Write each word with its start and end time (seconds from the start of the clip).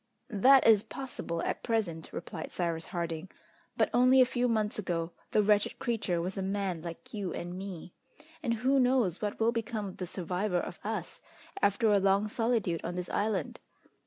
"That 0.33 0.65
is 0.65 0.81
possible 0.81 1.43
at 1.43 1.61
present," 1.61 2.09
replied 2.11 2.51
Cyrus 2.51 2.85
Harding; 2.85 3.29
"but 3.77 3.91
only 3.93 4.19
a 4.19 4.25
few 4.25 4.47
months 4.47 4.79
ago 4.79 5.11
the 5.29 5.43
wretched 5.43 5.77
creature 5.77 6.19
was 6.19 6.39
a 6.39 6.41
man 6.41 6.81
like 6.81 7.13
you 7.13 7.35
and 7.35 7.55
me. 7.55 7.93
And 8.41 8.55
who 8.55 8.79
knows 8.79 9.21
what 9.21 9.39
will 9.39 9.51
become 9.51 9.85
of 9.85 9.97
the 9.97 10.07
survivor 10.07 10.57
of 10.59 10.79
us 10.83 11.21
after 11.61 11.91
a 11.91 11.99
long 11.99 12.27
solitude 12.29 12.81
on 12.83 12.95
this 12.95 13.09
island? 13.09 13.59